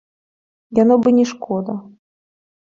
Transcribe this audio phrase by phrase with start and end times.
[0.81, 1.79] Яно б і не шкода.